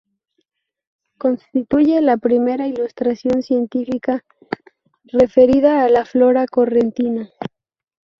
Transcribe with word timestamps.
Constituye 1.19 2.01
la 2.01 2.17
primera 2.17 2.65
ilustración 2.65 3.43
científica 3.43 4.25
referida 5.03 5.83
a 5.83 5.89
la 5.89 6.05
flora 6.05 6.47
correntina. 6.47 7.29